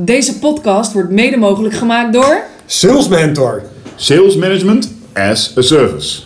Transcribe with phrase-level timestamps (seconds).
[0.00, 2.42] Deze podcast wordt mede mogelijk gemaakt door...
[2.66, 3.62] Sales Mentor.
[3.96, 6.22] Sales Management as a Service.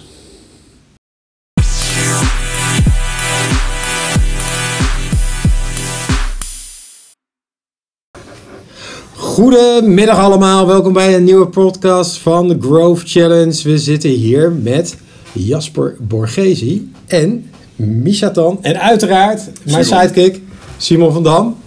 [9.17, 13.63] Goedemiddag allemaal, welkom bij een nieuwe podcast van de Growth Challenge.
[13.63, 14.97] We zitten hier met
[15.33, 20.01] Jasper Borgesi en Misha Tan en uiteraard mijn Simon.
[20.01, 20.43] sidekick
[20.77, 21.62] Simon van Dam.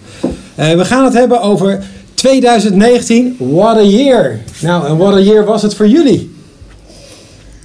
[0.56, 1.84] Eh, we gaan het hebben over
[2.14, 4.40] 2019, what a year.
[4.60, 6.36] Nou, en what a year was het voor jullie?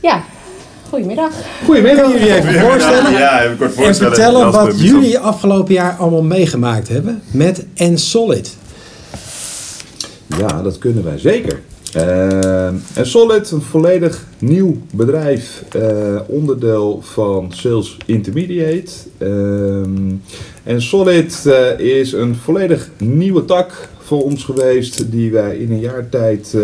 [0.03, 0.23] Ja,
[0.89, 1.31] goedemiddag.
[1.65, 3.13] Goedemiddag, kunnen jullie even voorstellen?
[3.13, 4.15] Ja, even kort En voorstellen.
[4.15, 8.57] vertellen Jasper, wat jullie afgelopen jaar allemaal meegemaakt hebben met Ensolid.
[10.39, 11.61] Ja, dat kunnen wij zeker.
[11.93, 18.91] Eh, en Solid, een volledig nieuw bedrijf, eh, onderdeel van Sales Intermediate.
[19.19, 20.13] Ehm,
[20.63, 25.81] en Solid eh, is een volledig nieuwe tak voor ons geweest, die wij in een
[25.81, 26.57] jaar tijd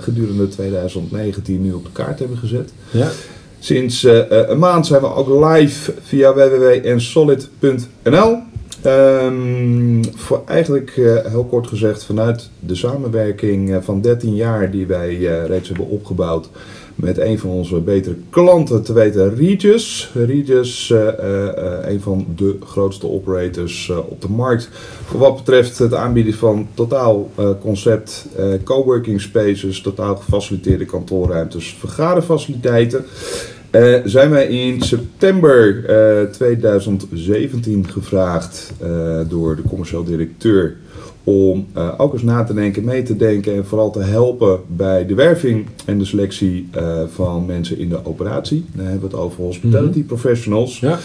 [0.00, 2.72] gedurende 2019 nu op de kaart hebben gezet.
[2.90, 3.10] Ja.
[3.58, 8.38] Sinds een maand zijn we ook live via www.ensolid.nl.
[8.86, 14.86] Ehm, voor eigenlijk eh, heel kort gezegd vanuit de samenwerking eh, van 13 jaar die
[14.86, 16.48] wij eh, reeds hebben opgebouwd
[16.94, 20.10] met een van onze betere klanten, te weten Regis.
[20.14, 21.08] Regis, eh,
[21.82, 24.68] een van de grootste operators op de markt.
[25.04, 28.26] Voor wat betreft het aanbieden van totaal concept
[28.64, 33.04] coworking spaces, totaal gefaciliteerde kantoorruimtes, vergaderfaciliteiten.
[33.76, 38.88] Eh, zijn wij in september eh, 2017 gevraagd eh,
[39.28, 40.76] door de commercieel directeur
[41.24, 45.06] om eh, ook eens na te denken, mee te denken en vooral te helpen bij
[45.06, 48.64] de werving en de selectie eh, van mensen in de operatie.
[48.72, 50.80] Dan hebben we het over hospitality professionals.
[50.80, 50.98] Ja.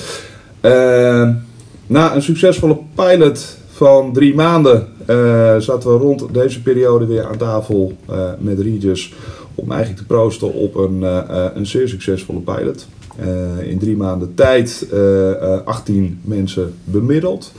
[0.62, 1.30] Eh,
[1.88, 7.38] na een succesvolle pilot van drie maanden eh, zaten we rond deze periode weer aan
[7.38, 9.14] tafel eh, met Regis
[9.56, 12.88] om eigenlijk te proosten op een, eh, eh, een zeer succesvolle pilot.
[13.16, 17.52] Eh, in drie maanden tijd eh, eh, 18 mensen bemiddeld.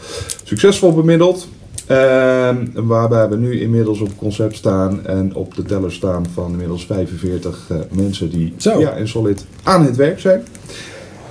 [0.44, 1.48] Succesvol bemiddeld.
[1.86, 6.86] Ehm, waarbij we nu inmiddels op concept staan en op de teller staan van inmiddels
[6.86, 8.80] 45 eh, mensen die Zo.
[8.80, 10.42] ja, in Solid aan het werk zijn.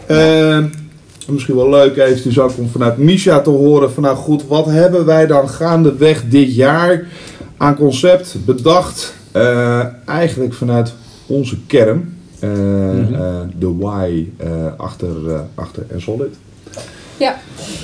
[0.06, 0.66] Ehm,
[1.28, 5.06] misschien wel leuk eventjes ook om vanuit Misha te horen van nou goed, wat hebben
[5.06, 7.08] wij dan gaandeweg dit jaar
[7.58, 9.14] aan concept bedacht?
[9.32, 10.94] Eh, eigenlijk vanuit
[11.28, 13.14] onze kern, eh, Mhm.
[13.14, 15.10] eh, de why eh, achter,
[15.56, 16.36] achter en Solid.
[17.18, 17.36] Ja,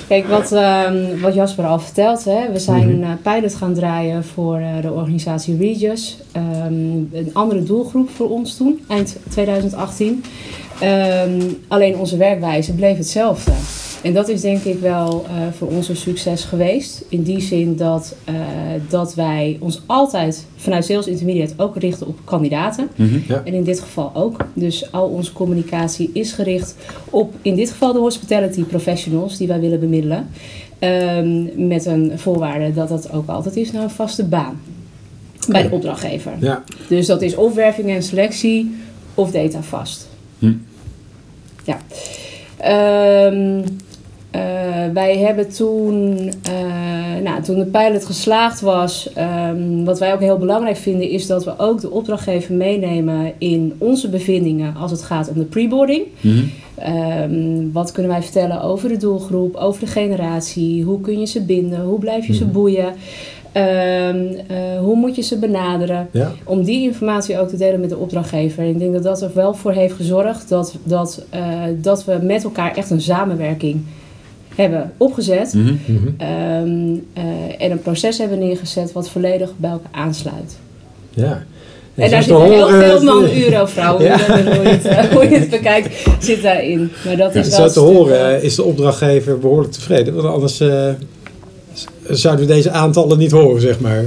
[0.07, 2.23] kijk wat, ehm, wat Jasper al vertelt.
[2.25, 2.51] Hè?
[2.51, 3.09] We zijn Mhm.
[3.09, 6.17] een pilot gaan draaien voor eh, de organisatie Regis.
[6.31, 6.73] Ehm,
[7.11, 10.23] een andere doelgroep voor ons toen, eind 2018.
[10.79, 13.51] Ehm, alleen onze werkwijze bleef hetzelfde.
[14.03, 17.05] En dat is denk ik wel eh, voor ons een succes geweest.
[17.09, 18.35] In die zin dat, eh,
[18.89, 22.89] dat wij ons altijd vanuit Sales Intermediate ook richten op kandidaten.
[23.27, 23.41] Ja.
[23.45, 24.45] En in dit geval ook.
[24.53, 26.75] Dus al onze communicatie is gericht
[27.09, 30.27] op in dit geval de hospitality professionals die wij willen bemiddelen.
[30.79, 34.59] Ehm, met een voorwaarde dat dat ook altijd is naar een vaste baan.
[35.47, 36.31] Bij de opdrachtgever.
[36.39, 36.63] Ja.
[36.87, 38.75] Dus dat is of werving en selectie
[39.13, 40.07] of data vast.
[40.39, 40.53] Hm.
[41.63, 41.79] Ja.
[42.57, 43.61] Ehm,
[44.31, 44.41] eh,
[44.93, 50.37] wij hebben toen, eh, nou, toen de pilot geslaagd was, ehm, wat wij ook heel
[50.37, 55.29] belangrijk vinden, is dat we ook de opdrachtgever meenemen in onze bevindingen als het gaat
[55.29, 56.03] om de preboarding.
[56.21, 56.43] Mhm.
[56.75, 60.83] Ehm, wat kunnen wij vertellen over de doelgroep, over de generatie?
[60.83, 61.81] Hoe kun je ze binden?
[61.81, 62.93] Hoe blijf je ze boeien?
[63.51, 66.07] Ehm, eh, hoe moet je ze benaderen?
[66.11, 66.31] Ja.
[66.43, 68.63] Om die informatie ook te delen met de opdrachtgever.
[68.63, 71.25] En ik denk dat dat er wel voor heeft gezorgd dat, dat,
[71.81, 73.83] dat we met elkaar echt een samenwerking
[74.57, 75.53] hebben opgezet.
[75.53, 75.67] Mhm.
[76.17, 77.23] Ehm, eh,
[77.65, 80.57] en een proces hebben neergezet wat volledig bij elkaar aansluit.
[81.09, 81.43] Ja.
[81.95, 84.17] En, daar zoals zit te heel veel eh, man-euro, vrouw, Ja.
[84.27, 86.91] hoe, je- hoe, je het, eh, hoe je het bekijkt, zit daarin.
[87.05, 90.13] Maar dat is wel Zo te horen eh, eh, is de opdrachtgever behoorlijk tevreden.
[90.15, 90.89] Want anders eh,
[92.09, 94.03] zouden we deze aantallen niet horen, zeg maar.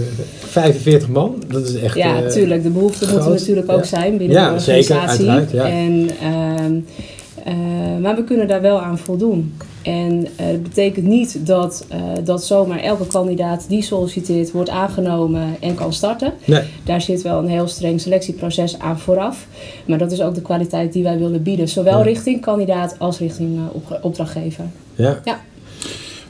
[0.48, 1.96] 45 man, dat is echt...
[1.96, 2.62] Ja, eh, natuurlijk.
[2.62, 3.84] De behoefte moet er natuurlijk ook ja.
[3.86, 5.28] zijn binnen de zeker, organisatie.
[5.30, 5.76] uiteraard, ja.
[5.78, 6.74] En, ehm,
[7.44, 9.52] eh, maar we kunnen daar wel aan voldoen.
[9.82, 15.56] En eh, dat betekent niet dat, eh, dat zomaar elke kandidaat die solliciteert wordt aangenomen
[15.60, 16.32] en kan starten.
[16.44, 16.62] Nee.
[16.84, 19.46] Daar zit wel een heel streng selectieproces aan vooraf.
[19.86, 21.68] Maar dat is ook de kwaliteit die wij willen bieden.
[21.68, 22.04] Zowel Ja.
[22.04, 24.64] richting kandidaat als richting eh, op- opdrachtgever.
[24.94, 25.20] Ja.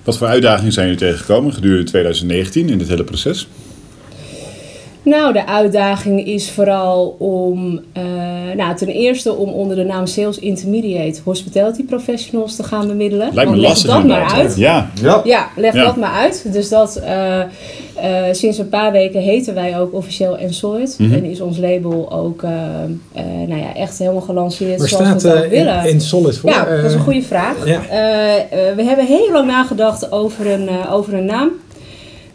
[0.05, 3.49] Wat voor uitdagingen zijn jullie tegengekomen gedurende 2019 in dit hele proces?
[5.03, 8.03] Nou, de uitdaging is vooral om, eh,
[8.57, 13.29] nou, ten eerste om onder de naam Sales Intermediate Hospitality Professionals te gaan bemiddelen.
[13.35, 14.57] Lijkt me leg lastig dat maar uit.
[14.57, 15.21] Ja, Ja.
[15.25, 15.85] Ja, leg Ja.
[15.85, 16.53] dat maar uit.
[16.53, 17.47] Dus dat eh, eh,
[18.33, 20.95] sinds een paar weken heten wij ook officieel Ensolid.
[20.99, 21.13] Mhm.
[21.13, 22.51] En is ons label ook eh,
[23.13, 25.85] eh, nou ja, echt helemaal gelanceerd Waar zoals staat we het ook eh, willen.
[25.85, 26.51] in, in Solid voor?
[26.51, 27.67] ja, dat is een goede vraag.
[27.67, 27.81] ja.
[28.77, 31.51] We hebben heel lang nagedacht over een, eh, over een naam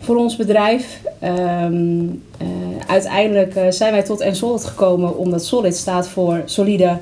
[0.06, 1.00] voor ons bedrijf.
[1.20, 2.04] Ehm,
[2.38, 2.48] eh,
[2.88, 6.98] uiteindelijk eh, zijn wij tot Ensolid gekomen omdat Solid staat voor solide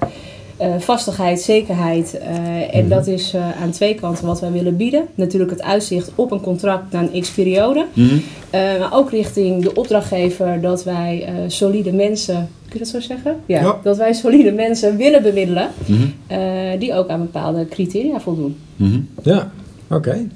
[0.58, 2.18] eh, vastigheid, zekerheid.
[2.18, 5.08] eh, en dat is eh, aan twee kanten wat wij willen bieden.
[5.16, 7.86] Natuurlijk het uitzicht op een contract na een x-periode.
[7.94, 8.18] Mhm.
[8.50, 12.36] Eh, maar ook richting de opdrachtgever dat wij eh, solide mensen,
[12.70, 13.36] kun je dat zo zeggen?
[13.46, 13.80] Ja, Ja.
[13.84, 16.02] dat wij solide mensen willen bemiddelen Mhm.
[16.28, 16.40] eh,
[16.80, 18.56] die ook aan bepaalde criteria voldoen.
[18.76, 19.00] Mhm.
[19.24, 19.52] Ja,
[19.90, 20.28] oké.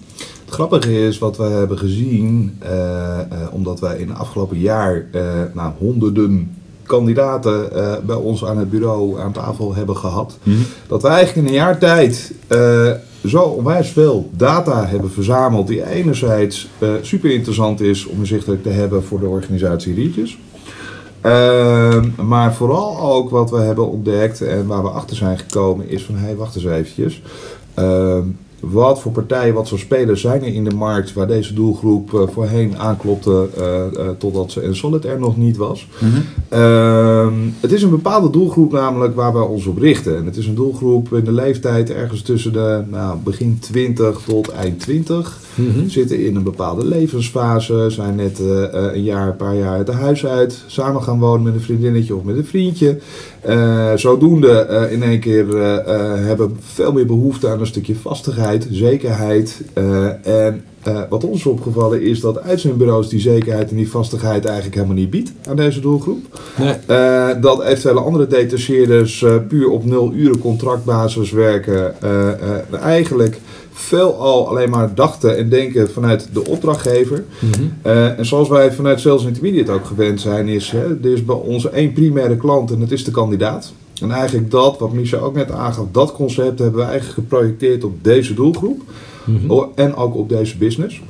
[0.47, 5.05] Het grappige is wat we hebben gezien, eh, eh, omdat wij in het afgelopen jaar
[5.11, 5.21] eh,
[5.53, 6.55] nou, honderden
[6.85, 7.69] kandidaten
[8.05, 10.37] bij ons aan het bureau aan tafel hebben gehad.
[10.43, 10.57] Mhm.
[10.87, 12.33] Dat we eigenlijk in een jaar tijd
[13.25, 16.67] zo onwijs veel data hebben verzameld die enerzijds
[17.01, 20.37] super interessant is om inzichtelijk te hebben voor de organisatie Rietjes.
[21.21, 26.03] Ehm, maar vooral ook wat we hebben ontdekt en waar we achter zijn gekomen is
[26.03, 27.21] van hé, hey, wacht eens eventjes.
[27.73, 28.23] Ehm,
[28.59, 32.21] wat voor partijen, wat voor spelers zijn er in de markt waar deze doelgroep eh,
[32.27, 35.87] voorheen aanklopte eh, eh, totdat ze en Solid er nog niet was.
[35.99, 36.21] Mhm.
[36.49, 40.17] Ehm, het is een bepaalde doelgroep namelijk waar we ons op richten.
[40.17, 44.49] En het is een doelgroep in de leeftijd ergens tussen de nou, begin 20 tot
[44.49, 45.39] eind 20.
[45.55, 45.87] Mhm.
[45.87, 48.39] Zitten in een bepaalde levensfase, zijn net
[48.71, 50.63] een jaar, een paar jaar het huis uit.
[50.67, 52.99] Samen gaan wonen met een vriendinnetje of met een vriendje.
[53.47, 55.75] Eh, zodoende eh, in één keer eh,
[56.25, 59.61] hebben veel meer behoefte aan een stukje vastigheid, zekerheid.
[60.23, 60.63] en
[61.09, 65.31] wat ons opgevallen is dat uitzendbureaus die zekerheid en die vastigheid eigenlijk helemaal niet biedt
[65.49, 66.39] aan deze doelgroep.
[66.57, 67.39] Nee.
[67.39, 71.95] Dat eventuele andere detacheerders puur op nul uren contractbasis werken.
[72.81, 73.39] eigenlijk
[73.77, 77.23] veelal alleen maar dachten en denken vanuit de opdrachtgever.
[77.39, 77.63] Mhm.
[77.81, 81.35] Eh, en zoals wij vanuit Sales Intermediate ook gewend zijn, is hè, er is bij
[81.35, 83.71] ons één primaire klant en dat is de kandidaat.
[84.01, 88.03] En eigenlijk dat, wat Misha ook net aangaf, dat concept hebben we eigenlijk geprojecteerd op
[88.03, 88.81] deze doelgroep.
[89.23, 89.63] Mhm.
[89.75, 91.01] En ook op deze business.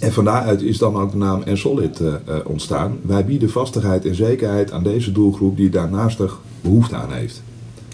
[0.00, 2.98] En van daaruit is dan ook de naam Ensolid eh, eh, ontstaan.
[3.02, 6.30] Wij bieden vastigheid en zekerheid aan deze doelgroep die daarnaast er
[6.60, 7.42] behoefte aan heeft.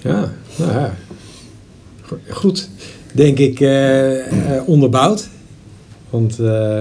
[0.02, 0.94] Ja, nou ja.
[2.02, 2.69] Go- Goed,
[3.12, 5.28] denk ik, eh, eh, onderbouwd.
[6.10, 6.81] Want eh,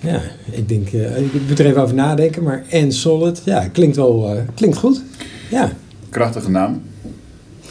[0.00, 0.20] ja,
[0.50, 4.76] ik denk, ik moet er even over nadenken, maar en solid, ja, klinkt wel, klinkt
[4.76, 5.02] goed.
[5.50, 5.72] Ja,
[6.14, 6.82] Krachtige naam.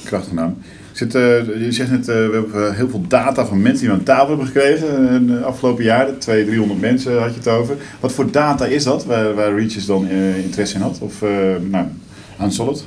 [0.03, 0.57] Krachtige naam.
[0.93, 4.03] Zit, je zegt net, eh, we hebben heel veel data van mensen die we aan
[4.03, 6.19] tafel hebben gekregen eh, de afgelopen jaren.
[6.19, 7.75] 200, 300 mensen had je het over.
[7.99, 10.07] Wat voor data is dat waar, waar Reaches dan
[10.43, 10.99] interesse in had?
[10.99, 11.21] Of
[11.69, 11.85] nou,
[12.37, 12.85] aan Solid?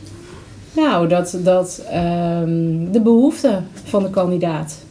[0.77, 4.85] Nou, dat, dat ehm, de behoefte van de kandidaat.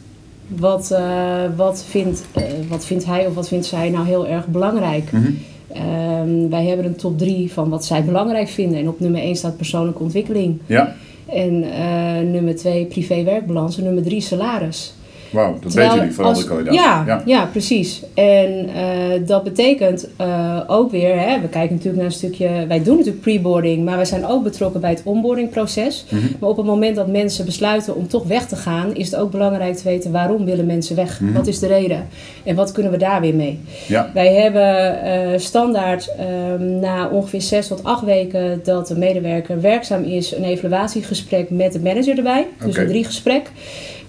[0.48, 4.46] Wat, eh, wat, vindt, eh, wat vindt hij of wat vindt zij nou heel erg
[4.46, 5.12] belangrijk?
[5.12, 5.30] Mhm.
[5.72, 8.78] Ehm, wij hebben een top 3 van wat zij belangrijk vinden.
[8.78, 10.58] En op nummer 1 staat persoonlijke ontwikkeling.
[10.66, 10.94] Ja,
[11.26, 13.78] En eh, nummer 2 privé werkbalans.
[13.78, 14.94] En nummer 3 salaris.
[15.30, 16.74] Wauw, dat Terwijl weten jullie vooral als- de kandidaat.
[16.74, 17.48] Ja, ja.
[17.52, 18.02] precies.
[18.14, 22.82] En eh, dat betekent eh, ook weer, hè, we kijken natuurlijk naar een stukje, wij
[22.82, 26.04] doen natuurlijk preboarding, maar wij zijn ook betrokken bij het onboardingproces.
[26.08, 26.22] Mhm.
[26.40, 29.30] Maar op het moment dat mensen besluiten om toch weg te gaan, is het ook
[29.30, 31.20] belangrijk te weten waarom willen mensen weg?
[31.20, 31.32] Mhm.
[31.32, 32.06] Wat is de reden?
[32.44, 33.60] En wat kunnen we daar weer mee?
[33.88, 39.60] Ja, Wij hebben eh, standaard ehm, na ongeveer zes tot acht weken dat de medewerker
[39.60, 42.46] werkzaam is, een evaluatiegesprek met de manager erbij.
[42.64, 43.50] Dus een drie gesprek.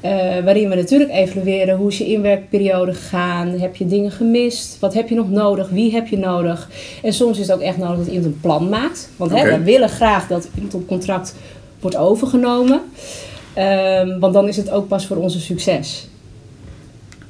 [0.01, 0.11] Eh,
[0.43, 3.47] waarin we natuurlijk evalueren hoe is je inwerkperiode gegaan.
[3.47, 4.79] Heb je dingen gemist?
[4.79, 5.69] Wat heb je nog nodig?
[5.69, 6.69] Wie heb je nodig?
[7.03, 9.09] En soms is het ook echt nodig dat iemand een plan maakt.
[9.15, 11.35] Want hè, we willen graag dat iemand op contract
[11.79, 12.81] wordt overgenomen.
[13.53, 16.07] Ehm, want dan is het ook pas voor onze succes.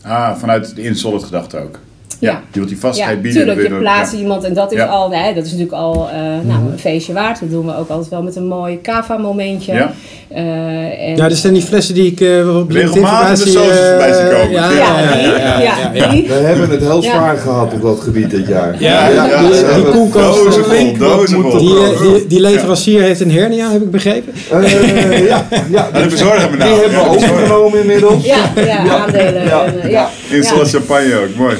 [0.01, 1.79] ah, vanuit de in-solid gedachte ook.
[2.19, 2.41] Ja, Ja.
[2.51, 3.45] je wilt die vastheid Ja, bieden.
[3.45, 4.85] tuurlijk, je plaatst iemand en dat is Ja.
[4.85, 7.39] al, nee, dat is natuurlijk al eh, nou, een feestje waard.
[7.39, 9.73] Dat doen we ook altijd wel met een mooi kava-momentje.
[9.73, 9.93] Ja.
[10.27, 14.13] Eh, en, ja dus zijn die flessen die ik eh, op Regelmatig de socials voorbij
[14.13, 14.51] zien komen.
[14.51, 16.07] Ja, ja, ja, die, ja, ja, ja, ja.
[16.09, 16.27] die.
[16.27, 17.11] We hebben het heel Ja.
[17.11, 18.75] zwaar gehad op dat gebied dit jaar.
[18.79, 19.91] Ja, Ja, die, ja, die ja.
[19.91, 20.43] koelkast.
[20.43, 21.69] Dozen vol, flink wat dozen moeten vol.
[21.69, 24.33] Die, die, die leverancier heeft een hernia, heb ik begrepen.
[24.51, 28.25] Eh, ja, ja, En de bezorger met die hebben we overgenomen inmiddels.
[28.25, 29.43] Ja, ja, aandelen.
[29.45, 29.63] Ja.
[29.65, 30.09] en, Ja.
[30.29, 30.35] ja.
[30.35, 31.55] In champagne ook, mooi.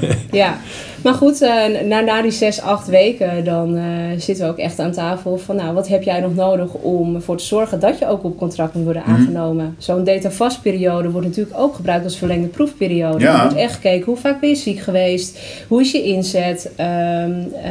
[0.00, 0.58] Ja, ja.
[1.02, 1.50] Maar goed, eh,
[1.86, 3.84] na, na die zes, acht weken, dan eh,
[4.18, 7.36] zitten we ook echt aan tafel van, nou, wat heb jij nog nodig om ervoor
[7.36, 9.10] te zorgen dat je ook op contract moet worden Mhm.
[9.14, 9.74] aangenomen?
[9.78, 13.24] Zo'n data-vastperiode wordt natuurlijk ook gebruikt als verlengde proefperiode.
[13.24, 13.34] Ja.
[13.34, 15.38] Er wordt echt gekeken, hoe vaak ben je ziek geweest?
[15.68, 16.70] Hoe is je inzet?
[16.76, 17.30] Ehm,
[17.62, 17.70] eh,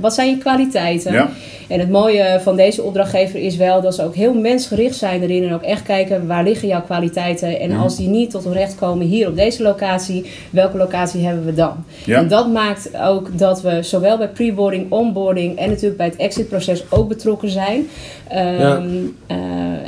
[0.00, 1.12] wat zijn je kwaliteiten?
[1.12, 1.30] Ja.
[1.68, 5.42] En het mooie van deze opdrachtgever is wel dat ze ook heel mensgericht zijn erin.
[5.44, 7.60] En ook echt kijken waar liggen jouw kwaliteiten.
[7.60, 7.80] En Mhm.
[7.80, 11.54] als die niet tot hun recht komen hier op deze locatie, welke locatie hebben we
[11.54, 11.84] dan?
[12.06, 12.60] En dat maakt
[13.02, 17.86] ook dat we zowel bij preboarding, onboarding en natuurlijk bij het exitproces ook betrokken zijn.
[18.28, 18.82] Ehm, Ja.
[19.26, 19.36] eh,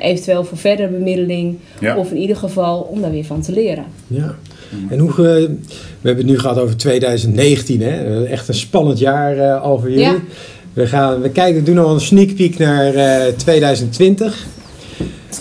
[0.00, 1.58] eventueel voor verdere bemiddeling.
[1.80, 1.96] Ja.
[1.96, 3.84] Of in ieder geval om daar weer van te leren.
[4.06, 4.34] Ja.
[4.88, 5.56] En hoe, ge-
[6.00, 8.24] we hebben het nu gehad over 2019, hè?
[8.24, 10.04] Echt een spannend jaar eh, al voor jullie.
[10.04, 10.16] Ja.
[10.72, 14.46] We, gaan, we kijken, doen al een sneak peek naar eh, 2020.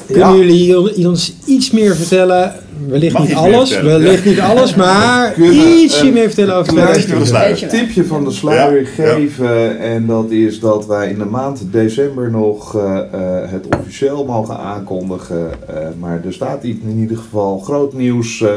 [0.08, 0.36] Kunnen Ja.
[0.36, 2.54] jullie ons iets meer vertellen?
[2.88, 7.48] Wellicht niet alles, wellicht niet alles, maar Kunnen, ietsje eh, meer vertellen over klein- 2020.
[7.48, 7.80] Weet je wel.
[7.80, 9.80] tipje van de sluier Ja, geven.
[9.80, 14.58] En dat is dat wij in de maand december nog eh, eh, het officieel mogen
[14.58, 15.52] aankondigen.
[15.68, 18.50] Eh, maar er staat iets in ieder geval groot nieuws eh,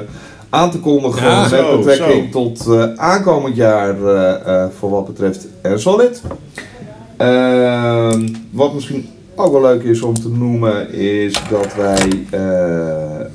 [0.50, 1.26] aan te kondigen.
[1.26, 2.42] Ja, met zo, betrekking zo.
[2.42, 6.22] tot eh, aankomend jaar eh, eh, voor wat betreft Solid.
[7.16, 13.26] Ehm, wat misschien ook wel leuk is om te noemen, is dat wij eh, eh,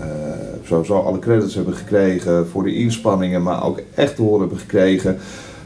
[0.71, 5.17] sowieso alle credits hebben gekregen voor de inspanningen, maar ook echt te horen hebben gekregen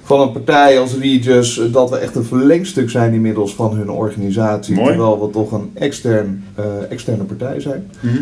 [0.04, 3.90] van een partij als Regis, eh, dat we echt een verlengstuk zijn inmiddels van hun
[3.90, 4.88] organisatie, Mooi.
[4.88, 7.92] terwijl we toch een extern, eh, externe partij zijn.
[8.00, 8.16] Mhm.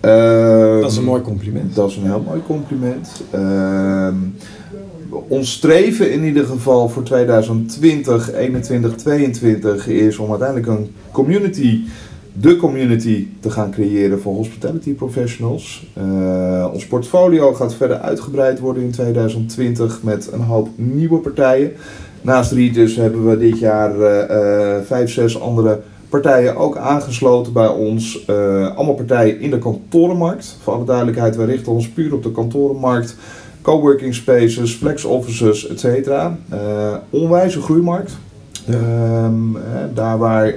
[0.00, 1.74] Ehm, Dat is een mooi compliment.
[1.74, 3.22] dat is een heel mooi compliment.
[3.30, 4.14] Ehm,
[5.28, 11.80] ons streven in ieder geval voor 2020, 21, 22 is om uiteindelijk een community,
[12.40, 15.86] de community te gaan creëren voor hospitality professionals.
[15.92, 21.72] Eh, ons portfolio gaat verder uitgebreid worden in 2020 met een hoop nieuwe partijen.
[22.22, 27.68] Naast Regis hebben we dit jaar eh, eh, vijf, zes andere partijen ook aangesloten bij
[27.68, 28.24] ons.
[28.24, 30.56] Eh, allemaal partijen in de kantorenmarkt.
[30.62, 33.16] Voor alle duidelijkheid, wij richten ons puur op de kantorenmarkt.
[33.62, 36.08] Coworking spaces, flex offices, etc.
[36.08, 38.16] Eh onwijze groeimarkt.
[38.68, 39.62] Ehm, eh,
[39.94, 40.54] daar waar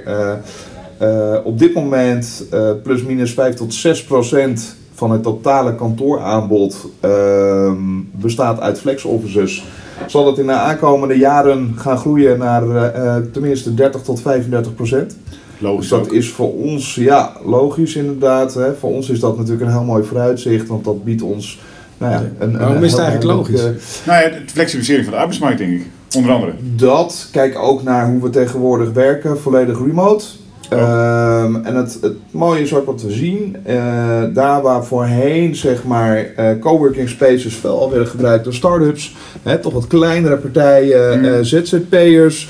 [1.00, 6.86] eh, op dit moment eh, plus minus 5 tot 6 procent van het totale kantooraanbod
[7.00, 7.78] ehm,
[8.12, 9.64] bestaat uit flex offices.
[10.06, 14.74] Zal dat in de aankomende jaren gaan groeien naar eh, eh, tenminste 30 tot 35
[14.74, 15.16] procent.
[15.58, 16.12] Logisch Dus dat ook.
[16.12, 18.54] is voor ons, ja, logisch inderdaad.
[18.54, 18.74] Hè.
[18.74, 21.60] Voor ons is dat natuurlijk een heel mooi vooruitzicht, want dat biedt ons,
[21.98, 23.62] nou ja, een, Waarom een is het eigenlijk logisch?
[24.06, 25.86] Nou ja, de flexibilisering van de arbeidsmarkt, denk ik.
[26.16, 26.52] Onder andere.
[26.76, 30.24] dat, kijk ook naar hoe we tegenwoordig werken, volledig remote.
[30.70, 35.84] Ehm, en het, het mooie is ook wat we zien, eh, daar waar voorheen zeg
[35.84, 41.18] maar eh, coworking spaces veel al werden gebruikt door start-ups, hè, toch wat kleinere partijen,
[41.18, 41.24] Mm.
[41.24, 42.48] eh, ZZP'ers,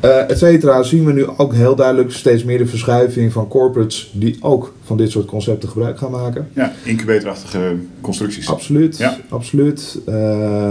[0.00, 4.36] et cetera, zien we nu ook heel duidelijk steeds meer de verschuiving van corporates die
[4.40, 6.48] ook van dit soort concepten gebruik gaan maken.
[6.52, 8.48] Ja, incubatorachtige constructies.
[8.48, 9.16] Absoluut, Ja.
[9.28, 9.98] absoluut.
[10.06, 10.14] Eh,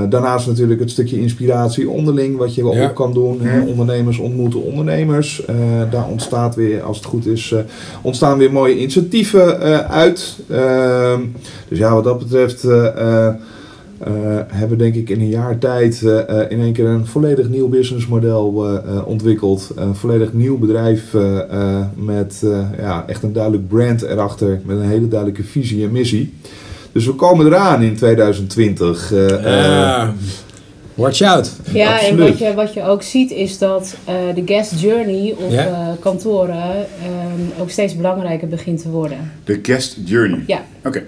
[0.10, 2.86] daarnaast natuurlijk het stukje inspiratie onderling, wat je wel Ja.
[2.90, 3.42] op kan doen.
[3.42, 3.58] Hè?
[3.60, 3.68] Mhm.
[3.68, 5.46] Ondernemers ontmoeten ondernemers.
[5.46, 5.56] Eh,
[5.92, 7.60] daar ontstaat weer, als het goed is, eh,
[8.02, 10.38] ontstaan weer mooie initiatieven eh, uit.
[10.50, 11.20] Ehm,
[11.68, 13.34] dus ja, wat dat betreft eh, eh, eh,
[14.48, 17.50] hebben we denk ik in een jaar tijd eh, eh, in één keer een volledig
[17.50, 19.72] nieuw businessmodel eh, eh, ontwikkeld.
[19.76, 24.78] Een volledig nieuw bedrijf eh, eh, met eh, ja, echt een duidelijk brand erachter, met
[24.78, 26.34] een hele duidelijke visie en missie.
[26.92, 29.12] Dus we komen eraan in 2020.
[29.14, 29.30] eh,
[29.66, 30.10] eh, Ah,
[30.94, 31.52] watch out.
[31.74, 32.20] Ja, Absoluut.
[32.20, 35.88] en wat je, wat je ook ziet is dat eh, de guest journey op eh,
[36.00, 39.32] kantoren ehm, ook steeds belangrijker begint te worden.
[39.44, 40.44] De guest journey.
[40.48, 40.64] Ja.
[40.86, 41.04] Oké.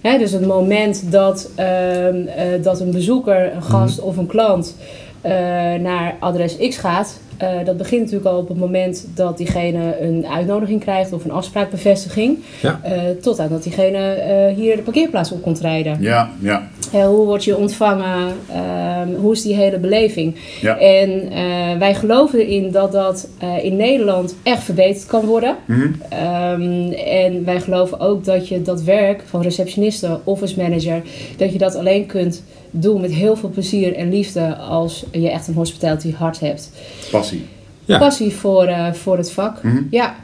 [0.00, 4.76] Hè, dus het moment dat, ehm, eh, dat een bezoeker, een gast of een klant
[5.20, 5.32] eh,
[5.80, 10.26] naar adres X gaat, eh, dat begint natuurlijk al op het moment dat diegene een
[10.26, 12.80] uitnodiging krijgt of een afspraakbevestiging, Ja.
[13.20, 15.96] tot aan dat diegene hier de parkeerplaats op komt rijden.
[16.00, 18.34] Ja, ja, hoe word je ontvangen?
[18.52, 20.36] Ehm, hoe is die hele beleving?
[20.60, 20.78] ja.
[20.78, 25.56] En eh, wij geloven erin dat dat eh, in Nederland echt verbeterd kan worden.
[25.64, 25.88] Mhm.
[26.08, 31.02] Ehm, en wij geloven ook dat je dat werk van receptioniste, office manager,
[31.36, 35.48] dat je dat alleen kunt doen met heel veel plezier en liefde als je echt
[35.48, 36.70] een hospitality hart hebt.
[37.10, 37.46] Passie.
[37.84, 37.98] Ja.
[37.98, 39.62] Passie voor, eh, voor het vak.
[39.62, 39.82] Mhm.
[39.90, 40.14] Ja,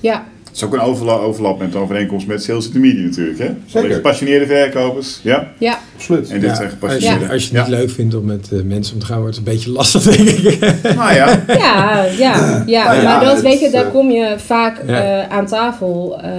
[0.00, 0.26] ja.
[0.52, 3.38] Het is ook een overla- overlap met een overeenkomst met sales in the media natuurlijk.
[3.38, 3.50] Hè?
[3.66, 3.94] Zeker.
[3.94, 5.20] Gepassioneerde verkopers.
[5.22, 5.50] Ja.
[5.58, 6.30] Ja, Absoluut.
[6.30, 7.24] En dit Ja, zijn als, gepassioneerde.
[7.24, 7.70] je, als je het ja.
[7.70, 10.02] niet leuk vindt om met eh, mensen om te gaan, wordt het een beetje lastig,
[10.02, 10.60] denk ik.
[10.96, 11.42] Nou ja.
[11.46, 12.84] ja, ja, ja.
[12.84, 15.22] Nou ja, maar dat weet je, daar eh, kom je vaak Ja.
[15.22, 16.30] eh, aan tafel eh,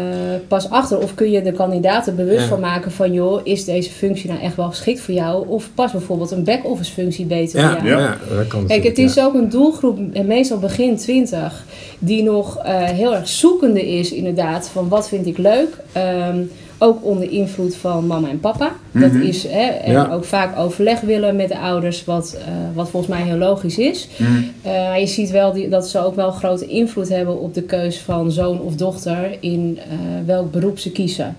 [0.48, 0.98] pas achter.
[1.00, 2.48] Of kun je de kandidaten bewust Ja.
[2.48, 5.48] van maken van, joh, is deze functie nou echt wel geschikt voor jou?
[5.48, 8.01] Of past bijvoorbeeld een back-office functie beter Ja, bij jou?
[8.01, 8.17] ja.
[8.38, 9.25] dat kan Kijk, het is ja.
[9.25, 11.63] ook een doelgroep, meestal begin 20,
[12.00, 15.77] die nog eh, heel erg zoekende is inderdaad van wat vind ik leuk.
[15.91, 16.41] Ehm,
[16.77, 18.72] ook onder invloed van mama en papa.
[18.91, 19.22] Dat Mhm.
[19.22, 20.10] is, hè, en Ja.
[20.13, 24.07] ook vaak overleg willen met de ouders, wat, eh, wat volgens mij heel logisch is.
[24.17, 24.31] Mhm.
[24.62, 27.62] Eh, maar je ziet wel die, dat ze ook wel grote invloed hebben op de
[27.62, 29.95] keus van zoon of dochter in eh,
[30.25, 31.38] welk beroep ze kiezen.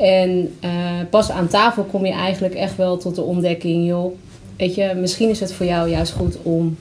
[0.00, 0.54] En
[1.10, 4.12] pas aan tafel kom je eigenlijk echt wel tot de ontdekking, joh,
[4.56, 6.76] weet je, misschien is het voor jou juist goed om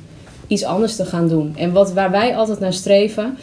[0.48, 1.54] iets anders te gaan doen.
[1.58, 3.38] En wat, waar wij altijd naar streven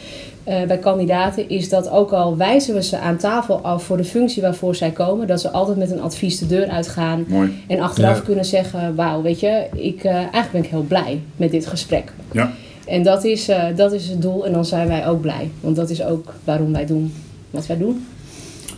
[0.49, 4.03] eh, bij kandidaten is dat ook al wijzen we ze aan tafel af voor de
[4.03, 7.63] functie waarvoor zij komen, dat ze altijd met een advies de deur uitgaan Mooi.
[7.67, 8.23] en achteraf Ja.
[8.23, 12.11] kunnen zeggen, wauw, weet je, ik, eh, eigenlijk ben ik heel blij met dit gesprek.
[12.31, 12.51] Ja.
[12.87, 15.49] En dat is, eh, dat is het doel en dan zijn wij ook blij.
[15.61, 17.13] Want dat is ook waarom wij doen
[17.49, 18.05] wat wij doen.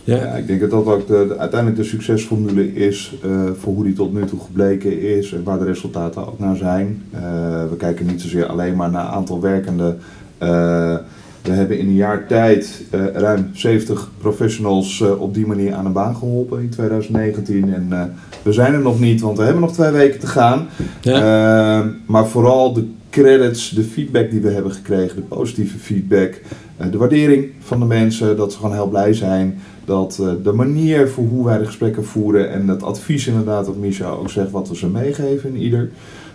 [0.04, 0.22] Ja, Ja.
[0.34, 3.92] ik denk dat dat ook de, de- uiteindelijk de succesformule is eh, voor hoe die
[3.92, 7.02] tot nu toe gebleken is en waar de resultaten ook naar zijn.
[7.10, 7.20] Eh,
[7.70, 9.98] we kijken niet zozeer alleen maar naar aantal werkenden.
[10.38, 10.96] Eh,
[11.42, 15.84] we hebben in een jaar tijd eh, ruim 70 professionals eh, op die manier aan
[15.84, 17.74] de baan geholpen in 2019.
[17.74, 18.02] En eh,
[18.42, 20.68] we zijn er nog niet, want we hebben nog twee weken te gaan.
[21.00, 21.14] Ja.
[21.14, 26.40] Ehm, maar vooral de credits, de feedback die we hebben gekregen, de positieve feedback,
[26.90, 29.60] de waardering van de mensen, dat ze gewoon heel blij zijn.
[29.84, 34.08] Dat de manier voor hoe wij de gesprekken voeren en het advies inderdaad, wat Misha
[34.08, 35.90] ook zegt, wat we ze meegeven in ieder.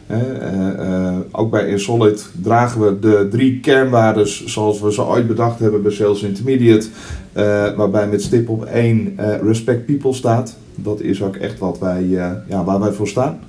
[0.08, 5.60] Eh, eh, ook bij InSolid dragen we de drie kernwaardes zoals we ze ooit bedacht
[5.60, 6.88] hebben bij Sales Intermediate.
[7.34, 10.56] eh, waarbij met stip op één respect people staat.
[10.76, 12.06] Dat is ook echt wat wij,
[12.48, 13.40] ja, waar wij voor staan.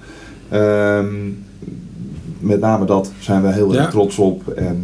[0.48, 1.06] Ehm,
[2.40, 3.78] met name dat zijn we heel Ja.
[3.80, 4.48] erg trots op.
[4.48, 4.82] En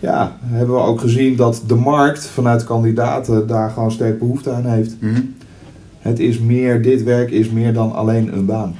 [0.00, 4.64] ja, hebben we ook gezien dat de markt vanuit kandidaten daar gewoon sterk behoefte aan
[4.66, 4.96] heeft.
[5.00, 5.20] Mhm.
[5.98, 8.74] Het is meer, dit werk is meer dan alleen een baan.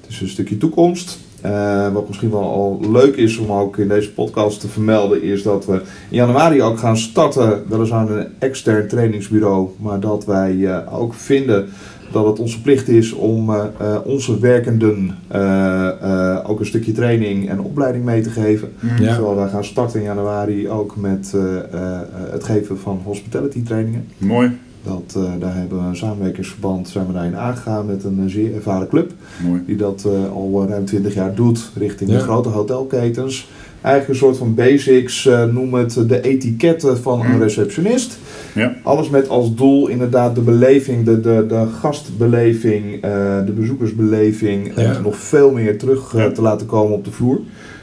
[0.00, 1.18] Het is een stukje toekomst.
[1.40, 5.42] Eh, wat misschien wel al leuk is om ook in deze podcast te vermelden, is
[5.42, 5.72] dat we
[6.08, 11.68] in januari ook gaan starten, weliswaar een extern trainingsbureau, maar dat wij eh, ook vinden
[12.12, 16.92] dat het onze plicht is om eh, eh, onze werkenden eh, eh, ook een stukje
[16.92, 18.72] training en opleiding mee te geven.
[18.80, 19.02] Mhm.
[19.02, 19.14] Ja.
[19.14, 23.62] Terwijl wij gaan starten in januari ook met eh, eh, eh, het geven van hospitality
[23.62, 24.08] trainingen.
[24.18, 24.58] Mooi.
[24.82, 28.54] Dat, eh, daar hebben we een samenwerkingsverband zijn we daarin aangegaan met een eh, zeer
[28.54, 29.12] ervaren club.
[29.46, 29.62] Mooi.
[29.66, 32.16] Die dat eh, al ruim 20 jaar doet richting Ja.
[32.16, 33.48] de grote hotelketens.
[33.80, 37.42] Eigenlijk een soort van basics, eh, noem het de etiketten van een Mm.
[37.42, 38.18] receptionist.
[38.54, 38.74] Ja.
[38.82, 43.00] Alles met als doel inderdaad de beleving, de, de, de gastbeleving, eh,
[43.46, 44.98] de bezoekersbeleving Ja.
[45.00, 46.30] nog veel meer terug Ja.
[46.30, 47.40] te laten komen op de vloer.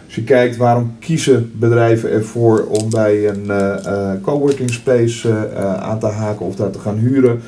[0.08, 5.74] Als je kijkt waarom kiezen bedrijven ervoor om bij een eh, eh, coworking space eh,
[5.74, 7.42] aan te haken of daar te gaan huren.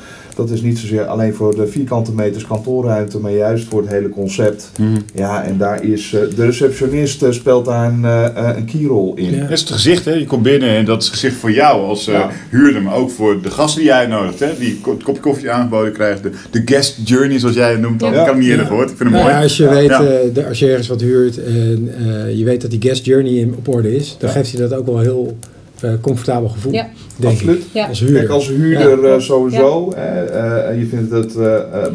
[0.46, 4.08] Dat is niet zozeer alleen voor de vierkante meters kantoorruimte, maar juist voor het hele
[4.08, 4.70] concept.
[4.78, 4.88] Mhm.
[5.14, 9.12] Ja, en daar is eh, de receptionist eh, speelt daar een, eh, eh, een keyrol
[9.16, 9.30] in.
[9.34, 9.40] Ja.
[9.40, 10.12] Dat is het gezicht, hè?
[10.12, 12.30] Je komt binnen en dat is het gezicht voor jou als Ja.
[12.50, 14.40] huurder, maar ook voor de gasten die jij uitnodigt.
[14.40, 14.48] Hè?
[14.58, 16.22] Die het kopje koffie aangeboden krijgt.
[16.22, 18.00] De, de guest journey, zoals jij het noemt.
[18.00, 18.12] Ja.
[18.12, 18.68] Heb hem niet eerder Ja.
[18.70, 18.90] gehoord.
[18.90, 19.36] Ik vind hem Nou mooi.
[19.36, 19.70] ja, als je, Ja.
[19.70, 23.04] weet, eh, de- als je ergens wat huurt en eh, je weet dat die guest
[23.04, 24.34] journey in, op orde is, dan Ja.
[24.34, 25.36] geeft je dat ook wel heel
[25.82, 26.86] eh, comfortabel gevoel, Ja.
[27.16, 27.58] denk Absoluut.
[27.60, 27.66] ik.
[27.72, 27.86] Ja.
[27.86, 28.18] Als huurder.
[28.18, 29.14] Kijk, als huurder Ja.
[29.14, 29.92] eh, sowieso.
[29.96, 31.36] hè, eh, je vindt het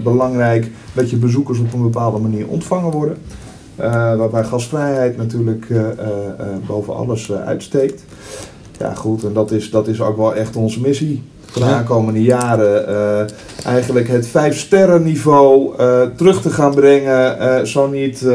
[0.04, 3.18] belangrijk dat je bezoekers op een bepaalde manier ontvangen worden.
[3.76, 8.04] Eh, waarbij gastvrijheid natuurlijk eh, eh, eh, boven alles uitsteekt.
[8.80, 12.22] Ja, goed, en dat is, dat is ook wel echt onze missie voor de aankomende
[12.22, 12.88] jaren.
[12.88, 13.26] Eh,
[13.66, 18.26] eigenlijk het vijf sterren niveau eh, terug te gaan brengen, eh, zo niet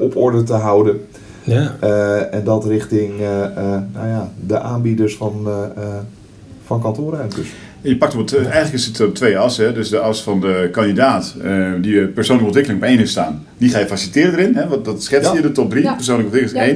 [0.00, 1.00] op orde te houden.
[1.44, 1.76] Ja.
[1.80, 3.52] Eh, en dat richting eh, eh,
[3.92, 5.88] nou ja, de aanbieders van, eh, eh,
[6.66, 7.46] van kantoorruimtes.
[7.80, 9.64] Je pakt hem op, eigenlijk is het op twee assen.
[9.64, 9.72] hè.
[9.72, 13.44] Dus de as van de kandidaat, eh, die persoonlijke ontwikkeling op één heeft staan.
[13.58, 14.54] Die ga je faciliteren erin.
[14.54, 14.68] Hè?
[14.68, 15.36] Want dat schetst Ja.
[15.36, 15.82] je, de top drie.
[15.82, 15.94] Ja.
[15.94, 16.74] Persoonlijke ontwikkeling is Ja.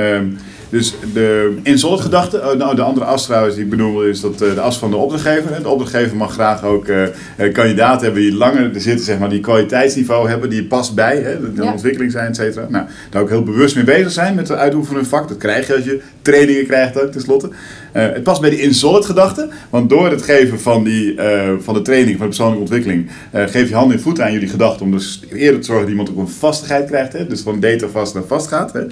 [0.00, 0.14] één.
[0.14, 0.26] Ehm,
[0.72, 4.40] dus de in-solid gedachte, oh, nou, de andere as trouwens die ik bedoel is dat
[4.40, 5.62] eh, de as van de opdrachtgever.
[5.62, 9.28] De opdrachtgever mag graag ook eh, eh, kandidaten hebben die langer er zitten, zeg maar,
[9.28, 11.72] die kwaliteitsniveau hebben, die past bij, hè, de, de Ja.
[11.72, 12.66] ontwikkeling zijn, et cetera.
[12.68, 15.28] Nou, daar ook heel bewust mee bezig zijn met het uitoefenen van hun vak.
[15.28, 17.48] Dat krijg je als je trainingen krijgt ook, tenslotte.
[17.92, 21.74] Eh, het past bij die in-solid gedachte, want door het geven van, die, eh, van
[21.74, 24.86] de training, van de persoonlijke ontwikkeling, eh, geef je handen en voeten aan jullie gedachten
[24.86, 27.12] om dus eerder te zorgen dat iemand ook een vastigheid krijgt.
[27.12, 27.26] Hè?
[27.26, 28.72] Dus van data vast naar vast gaat.
[28.72, 28.82] Hè?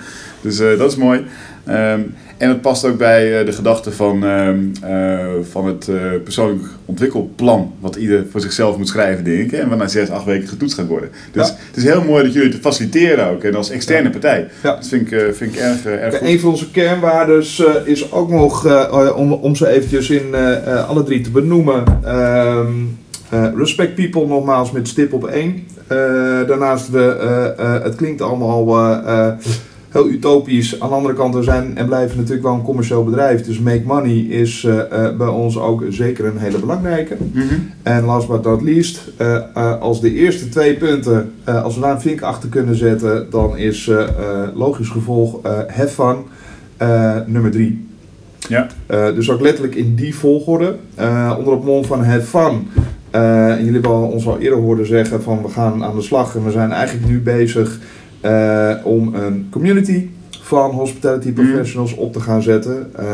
[0.41, 1.25] Dus dat is mooi.
[1.65, 2.01] Ehm,
[2.41, 6.63] en het past ook bij eh, de gedachte van, ehm, eh, van het eh, persoonlijk
[6.85, 9.51] ontwikkelplan, wat ieder voor zichzelf moet schrijven, denk ik.
[9.51, 11.09] hè, En wat na zes, acht weken getoetst gaat worden.
[11.33, 11.55] Dus Ja.
[11.67, 14.49] het is heel mooi dat jullie het faciliteren ook, en als externe partij.
[14.63, 14.75] Ja.
[14.75, 16.29] Dat vind ik, vind ik erg, erg goed.
[16.29, 18.67] Een van onze kernwaardes eh, is ook nog,
[19.15, 20.35] om, om ze eventjes in
[20.89, 22.67] alle drie te benoemen, ehm,
[23.31, 25.67] eh, respect people nogmaals met stip op één.
[26.47, 27.17] Daarnaast, we,
[27.59, 28.67] eh, het klinkt allemaal
[29.91, 30.81] heel utopisch.
[30.81, 33.43] Aan de andere kant, we zijn en blijven natuurlijk wel een commercieel bedrijf.
[33.45, 37.17] Dus make money is eh, eh, bij ons ook zeker een hele belangrijke.
[37.33, 37.45] Mhm.
[37.83, 42.01] En last but not least, eh, als de eerste twee punten, als we daar een
[42.01, 43.91] vink achter kunnen zetten, dan is
[44.55, 46.17] logisch gevolg have fun
[47.27, 47.89] nummer drie.
[48.49, 48.67] Ja.
[49.15, 50.75] Dus ook letterlijk in die volgorde.
[51.39, 52.69] Onder het mond van have fun.
[53.11, 56.03] Eh, en jullie hebben al- ons al eerder horen zeggen van we gaan aan de
[56.03, 56.35] slag.
[56.37, 57.79] En we zijn eigenlijk nu bezig
[58.21, 60.07] eh, om een community
[60.43, 62.91] van hospitality professionals op te gaan zetten.
[62.97, 63.05] Eh,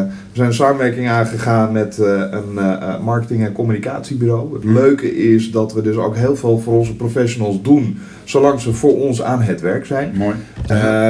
[0.00, 2.58] we zijn een samenwerking aangegaan met eh, een
[3.04, 4.54] marketing- en communicatiebureau.
[4.54, 4.74] Het Mhm.
[4.74, 8.96] leuke is dat we dus ook heel veel voor onze professionals doen, zolang ze voor
[9.00, 10.12] ons aan het werk zijn.
[10.16, 10.34] Mooi.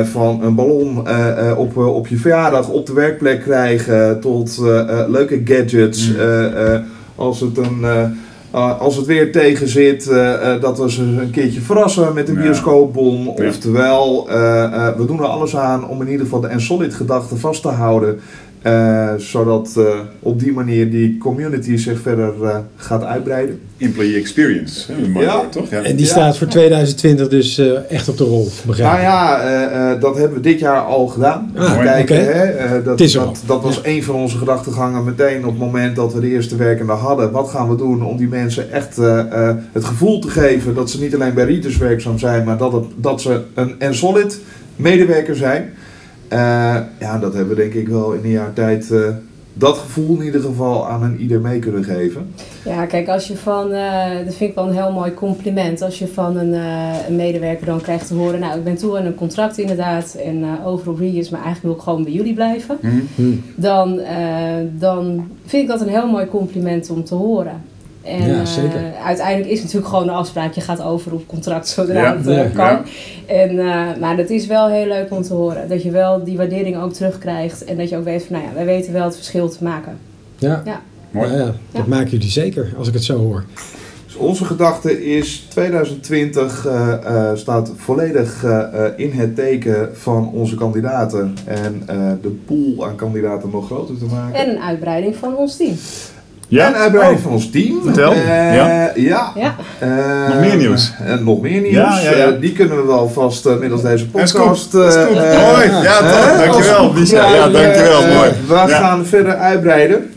[0.05, 0.99] Van een ballon
[1.57, 4.59] op, op je verjaardag op de werkplek krijgen tot
[5.09, 6.09] leuke gadgets.
[6.09, 6.17] Mm.
[6.19, 6.81] Eh, eh,
[7.15, 7.85] als, het een,
[8.51, 12.29] eh, als het weer tegen zit, eh, eh, dat we ze een keertje verrassen met
[12.29, 12.43] een Ja.
[13.37, 13.49] Ja.
[13.49, 14.27] Oftewel,
[14.97, 18.21] we doen er alles aan om in ieder geval de en-solid gedachte vast te houden.
[18.63, 19.85] Eh, zodat eh,
[20.21, 23.61] op die manier die community zich verder eh, gaat uitbreiden.
[23.79, 24.93] Employee experience.
[24.93, 25.09] Hè?
[25.09, 25.37] Mooi Ja.
[25.37, 25.71] woord, toch?
[25.71, 25.83] Ja.
[25.83, 26.11] En die Ja.
[26.11, 30.17] staat voor 2020 dus eh, echt op de rol, begrijp Nou ja, eh, eh, dat
[30.17, 31.53] hebben we dit jaar al gedaan.
[31.57, 31.79] Ah.
[31.83, 35.51] Kijken, hè, eh, dat, Het is dat, dat was een van onze gedachtegangen meteen op
[35.51, 37.31] het moment dat we de eerste werkende hadden.
[37.31, 39.19] Wat gaan we doen om die mensen echt eh,
[39.49, 42.73] eh, het gevoel te geven dat ze niet alleen bij Rieters werkzaam zijn, maar dat,
[42.73, 44.41] het, dat ze een en solid
[44.77, 45.73] medewerker zijn.
[46.31, 49.09] Eh, ja, dat hebben we denk ik wel in een jaar tijd eh,
[49.55, 52.33] dat gevoel in ieder geval aan een ieder mee kunnen geven.
[52.65, 55.83] Ja, kijk, als je van, eh, dat vind ik wel een heel mooi compliment.
[55.83, 58.99] Als je van een, eh, een medewerker dan krijgt te horen, nou, ik ben toe
[58.99, 62.13] aan een contract inderdaad en eh over op Regis, maar eigenlijk wil ik gewoon bij
[62.13, 62.79] jullie blijven.
[62.81, 63.01] Mhm.
[63.15, 63.33] Hm.
[63.55, 67.63] Dan, eh, dan vind ik dat een heel mooi compliment om te horen.
[68.03, 68.81] En Ja, eh, zeker.
[69.05, 70.53] uiteindelijk is het natuurlijk gewoon een afspraak.
[70.53, 72.65] Je gaat over op contract zodra Ja, het eh, ja, kan.
[72.65, 72.83] ja.
[73.27, 75.69] En, eh, maar dat is wel heel leuk om te horen.
[75.69, 77.65] Dat je wel die waardering ook terugkrijgt.
[77.65, 79.99] En dat je ook weet van, nou ja, wij weten wel het verschil te maken.
[80.39, 80.81] Ja, Ja.
[81.11, 81.29] Mooi.
[81.29, 81.85] Nou ja, dat Ja.
[81.87, 83.45] maken jullie zeker, als ik het zo hoor.
[84.07, 90.31] Dus onze gedachte is 2020 eh, eh, staat volledig eh, eh, in het teken van
[90.33, 94.35] onze kandidaten en eh, de pool aan kandidaten nog groter te maken.
[94.41, 95.75] En een uitbreiding van ons team.
[96.51, 96.67] Ja?
[96.67, 97.25] En uitbreiding Oh.
[97.25, 97.81] van ons team.
[97.85, 98.13] Vertel.
[98.13, 99.33] Eh, Ja.
[99.37, 99.57] ja.
[99.79, 100.93] Eh, Nog meer nieuws.
[101.05, 101.75] En nog meer nieuws.
[101.75, 102.27] Ja, ja, ja.
[102.27, 104.73] Eh, die kunnen we wel vast eh, middels deze podcast.
[104.73, 105.17] Dat is eh, goed.
[105.17, 105.71] eh, Mooi.
[105.83, 106.27] Ja, toch.
[106.29, 107.35] eh, Dankjewel, als- Misha.
[107.35, 108.03] Ja, dankjewel.
[108.03, 108.31] eh, Mooi.
[108.47, 108.67] We Ja.
[108.67, 110.13] gaan verder uitbreiden.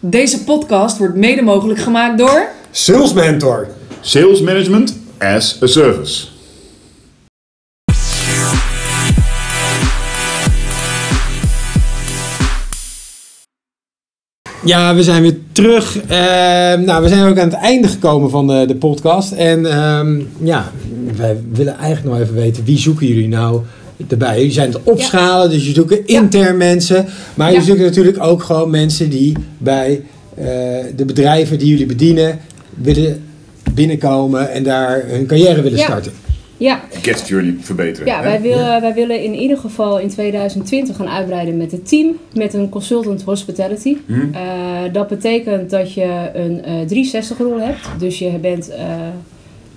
[0.00, 2.42] Deze podcast wordt mede mogelijk gemaakt door...
[2.70, 3.66] Sales Mentor.
[4.00, 6.26] Sales management as a service.
[14.66, 15.98] Ja, we zijn weer terug.
[16.08, 19.32] Ehm, nou, we zijn ook aan het einde gekomen van de, de podcast.
[19.32, 20.70] En ehm, ja,
[21.16, 23.60] wij willen eigenlijk nog even weten, wie zoeken jullie nou
[24.08, 24.36] erbij?
[24.36, 27.06] Jullie zijn het opschalen, dus je zoeken intern mensen.
[27.34, 27.64] Maar je Ja.
[27.64, 30.02] zoekt natuurlijk ook gewoon mensen die bij
[30.34, 30.44] eh,
[30.96, 32.38] de bedrijven die jullie bedienen
[32.74, 33.22] willen
[33.74, 36.12] binnenkomen en daar hun carrière willen starten.
[36.56, 36.80] Ja.
[37.02, 38.06] Guest journey verbeteren.
[38.06, 38.22] ja hè?
[38.22, 42.16] wij, willen, wij willen in ieder geval in 2020 gaan uitbreiden met het team.
[42.34, 43.96] Met een consultant hospitality.
[44.06, 44.12] Hm?
[44.32, 44.40] Eh,
[44.92, 47.88] dat betekent dat je een eh 360 rol hebt.
[47.98, 48.70] Dus je bent...
[48.70, 48.84] eh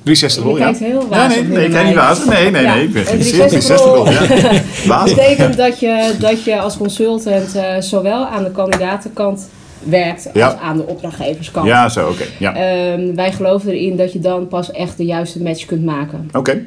[0.03, 0.63] 360 je rol, ja.
[0.63, 2.27] kijkt heel Ja, wazig nee, nee, ik ken niet water.
[2.29, 2.83] Nee, nee, Ja, nee.
[2.83, 4.95] Ik ben een geïnteresseerd in 360 360 rol.
[4.95, 5.05] Ja.
[5.05, 9.49] Dat betekent dat je, dat je als consultant eh, zowel aan de kandidatenkant
[9.83, 10.45] werkt Ja.
[10.47, 11.67] als aan de opdrachtgeverskant.
[11.67, 12.23] Ja, zo, oké.
[12.39, 12.55] Ja.
[12.55, 16.29] Ehm, wij geloven erin dat je dan pas echt de juiste match kunt maken.
[16.33, 16.63] Oké.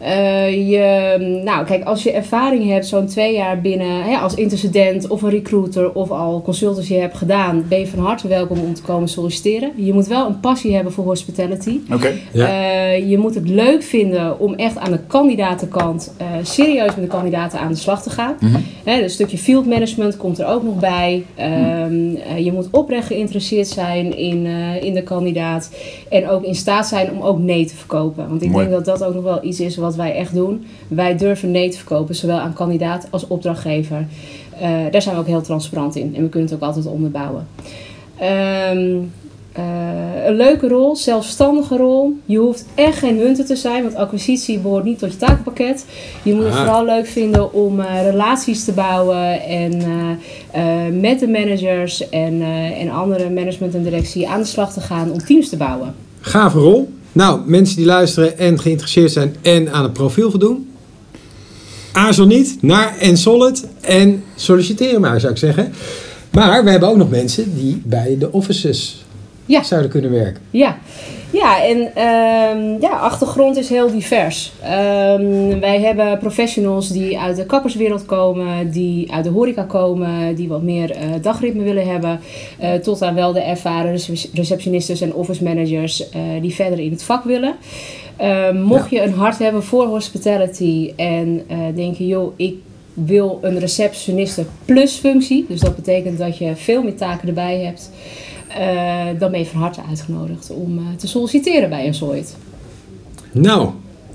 [0.00, 5.08] Eh, je, nou, kijk, als je ervaring hebt, zo'n twee jaar binnen hè, als intercedent
[5.08, 8.82] of een recruiter of al consultancy hebt gedaan, ben je van harte welkom om te
[8.82, 9.72] komen solliciteren.
[9.76, 11.78] Je moet wel een passie hebben voor hospitality.
[11.92, 12.12] Oké.
[12.32, 12.46] Ja.
[12.46, 17.06] Eh, je moet het leuk vinden om echt aan de kandidatenkant eh, serieus met de
[17.06, 18.36] kandidaten aan de slag te gaan.
[18.40, 18.60] Mhm.
[18.84, 21.24] Hè, dus een stukje field management komt er ook nog bij.
[21.34, 25.70] Ehm, eh, je moet oprecht geïnteresseerd zijn in, eh, in de kandidaat.
[26.08, 28.28] En ook in staat zijn om ook nee te verkopen.
[28.28, 28.68] Want ik Mooi.
[28.68, 30.66] denk dat dat ook nog wel iets is wat wat wij echt doen.
[30.88, 34.06] Wij durven nee te verkopen, zowel aan kandidaat als opdrachtgever.
[34.60, 37.46] Eh, daar zijn we ook heel transparant in en we kunnen het ook altijd onderbouwen.
[38.16, 38.98] Ehm,
[39.52, 42.18] eh, een leuke rol, zelfstandige rol.
[42.24, 45.86] Je hoeft echt geen hunter te zijn, want acquisitie behoort niet tot je takenpakket.
[46.22, 49.78] Je moet het vooral leuk vinden om eh, relaties te bouwen en
[51.00, 52.42] met de managers en,
[52.78, 55.94] en andere management en directie aan de slag te gaan om teams te bouwen.
[56.20, 56.88] Gave rol.
[57.12, 60.68] Nou, mensen die luisteren en geïnteresseerd zijn en aan het profiel voldoen.
[61.92, 65.72] Aarzel niet naar Ensolid en solliciteren maar, zou ik zeggen.
[66.30, 69.04] Maar we hebben ook nog mensen die bij de offices
[69.46, 69.62] Ja.
[69.62, 70.42] zouden kunnen werken.
[70.50, 70.78] Ja,
[71.32, 74.52] ja en ehm, ja, achtergrond is heel divers.
[74.62, 80.48] Ehm, wij hebben professionals die uit de kapperswereld komen, die uit de horeca komen, die
[80.48, 82.20] wat meer eh, dagritme willen hebben,
[82.58, 86.90] eh, tot aan wel de ervaren rece- receptionistes en office managers eh, die verder in
[86.90, 87.54] het vak willen.
[88.16, 91.42] Ehm, mocht je een hart hebben voor hospitality en
[91.74, 92.54] denk je, joh, ik
[92.94, 97.90] wil een receptioniste plus functie, dus dat betekent dat je veel meer taken erbij hebt.
[98.58, 102.36] Eh, dan ben je van harte uitgenodigd om eh, te solliciteren bij een Solid.
[103.32, 103.68] Nou,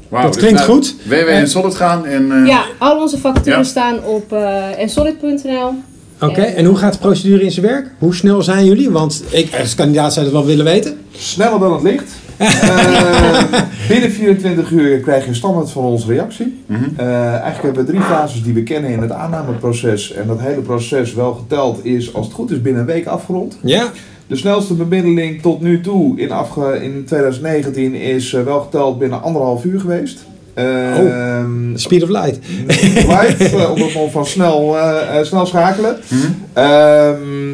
[0.10, 0.96] Dat dus klinkt naar goed.
[1.08, 2.32] www en Solid gaan en...
[2.32, 3.64] eh, Ja, al onze vacatures Ja.
[3.64, 5.74] staan op uh, ensolid.nl.
[6.22, 6.42] oké.
[6.42, 7.92] En- En hoe gaat de procedure in zijn werk?
[8.00, 8.90] Hoe snel zijn jullie?
[8.90, 10.98] Want ik als kandidaat zou het wel willen weten.
[11.12, 12.12] Sneller dan het licht.
[12.38, 13.44] Eh,
[13.88, 16.64] binnen 24 uur krijg je standaard van ons reactie.
[16.66, 16.84] Mhm.
[16.98, 20.12] Eh, eigenlijk hebben we drie fases die we kennen in het aannameproces.
[20.14, 23.58] En dat hele proces wel geteld is, als het goed is, binnen een week afgerond.
[23.62, 23.92] Ja?
[24.28, 29.22] De snelste bemiddeling tot nu toe in, afge in 2019 is eh, wel geteld binnen
[29.22, 30.26] anderhalf uur geweest.
[30.54, 32.40] Ehm, Speed of light.
[33.16, 35.98] live, eh, op het moment van snel, eh, snel schakelen.
[36.10, 36.32] Mhm.
[36.54, 37.50] Ehm,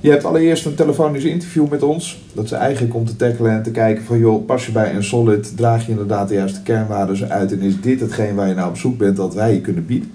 [0.00, 2.22] je hebt allereerst een telefonisch interview met ons.
[2.32, 5.04] Dat is eigenlijk om te tackelen en te kijken van joh, pas je bij een
[5.04, 8.68] solid, draag je inderdaad de juiste kernwaarden uit en is dit hetgeen waar je nou
[8.68, 10.10] op zoek bent dat wij je kunnen bieden.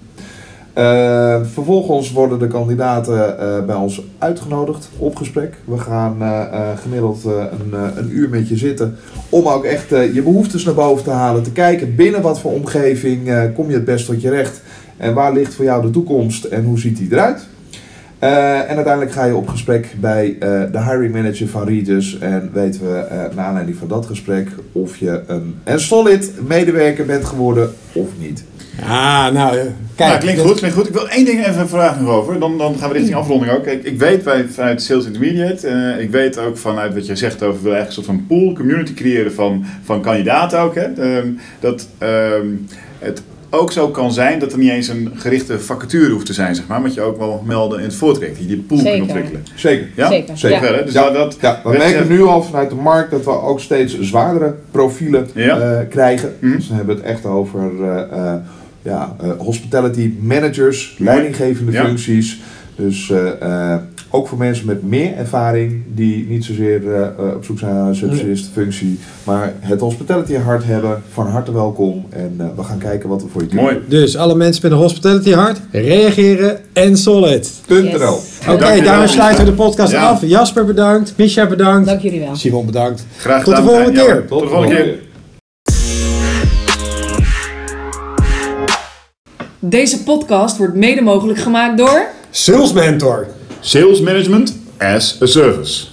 [0.73, 5.53] Eh, vervolgens worden de kandidaten eh, bij ons uitgenodigd op gesprek.
[5.65, 8.95] We gaan eh, eh, gemiddeld een, een uur met je zitten
[9.29, 11.43] om ook echt je behoeftes naar boven te halen.
[11.43, 14.61] Te kijken binnen wat voor omgeving kom je het best tot je recht.
[14.97, 17.47] En waar ligt voor jou de toekomst en hoe ziet die eruit?
[18.19, 20.35] En uiteindelijk ga je op gesprek bij
[20.71, 22.17] de hiring manager van Regis.
[22.19, 23.05] En weten we
[23.35, 28.43] naar aanleiding van dat gesprek of je een, een solid medewerker bent geworden of niet.
[28.83, 29.63] Ah, nou, eh,
[29.95, 30.09] kijk.
[30.09, 30.87] nou, klinkt goed, klinkt goed.
[30.87, 32.39] Ik wil één ding even vragen nog over.
[32.39, 33.65] Dan, dan gaan we richting afronding ook.
[33.65, 37.43] Ik, ik weet bij, vanuit Sales Intermediate, eh, ik weet ook vanuit wat je zegt
[37.43, 40.75] over, we willen eigenlijk een soort van pool, community creëren van, van kandidaten ook.
[40.75, 40.81] Hè?
[40.93, 41.27] Ehm,
[41.59, 42.47] dat ehm,
[42.99, 46.55] het ook zo kan zijn dat er niet eens een gerichte vacature hoeft te zijn,
[46.55, 46.79] zeg maar.
[46.79, 48.91] Maar dat je ook wel melden in het voortrekt, die die pool Zeker.
[48.97, 49.43] kunt ontwikkelen.
[49.55, 49.87] Zeker.
[49.95, 50.07] Ja?
[50.09, 50.37] Zeker.
[50.37, 50.85] Zeker.
[50.85, 51.09] Dus Ja.
[51.09, 55.27] dat, Ja, we merken nu al vanuit de markt dat we ook steeds zwaardere profielen
[55.33, 55.59] Ja.
[55.59, 56.35] eh, krijgen.
[56.39, 56.55] Mhm.
[56.55, 58.33] Dus we hebben het echt over eh, eh,
[58.81, 61.85] ja, eh, hospitality managers, leidinggevende Ja.
[61.85, 62.39] functies.
[62.75, 63.79] Dus eh, eh,
[64.11, 66.81] ook voor mensen met meer ervaring die niet zozeer
[67.35, 72.05] op zoek zijn naar een subsidistenfunctie, maar het hospitality hart hebben, van harte welkom.
[72.09, 73.61] En eh, we gaan kijken wat we voor je doen.
[73.63, 73.77] Mooi.
[73.87, 77.51] Dus alle mensen met een hospitality hart, reageren en solid.
[77.65, 77.99] Punt Yes.
[77.99, 78.07] NL.
[78.13, 78.21] Oké,
[78.59, 80.09] Dankjewel, daarmee sluiten we de podcast Ja.
[80.09, 80.21] af.
[80.25, 82.35] Jasper bedankt, Misha bedankt, Dank jullie wel.
[82.35, 83.05] Simon bedankt.
[83.17, 84.15] Graag Tot de gedaan, volgende keer.
[84.15, 84.95] Ja, Tot de volgende keer.
[89.61, 92.07] Deze podcast wordt mede mogelijk gemaakt door...
[92.29, 93.27] Sales Mentor.
[93.59, 95.88] Sales management as a service.